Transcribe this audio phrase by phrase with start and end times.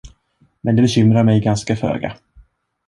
[0.61, 2.17] Men det bekymrade mig ganska föga.